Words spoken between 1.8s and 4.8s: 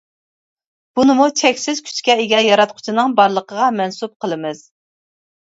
كۈچكە ئىگە ياراتقۇچىنىڭ بارلىقىغا مەنسۇپ قىلىمىز.